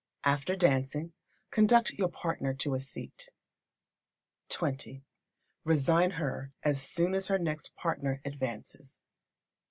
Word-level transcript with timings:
After 0.23 0.55
dancing, 0.55 1.13
conduct 1.51 1.91
your 1.91 2.07
partner 2.09 2.55
to 2.55 2.73
a 2.73 2.79
seat. 2.79 3.29
xx. 4.49 5.03
Resign 5.63 6.09
her 6.17 6.51
as 6.63 6.81
soon 6.81 7.13
as 7.13 7.27
her 7.27 7.37
next 7.37 7.75
partner 7.75 8.19
advances. 8.25 8.99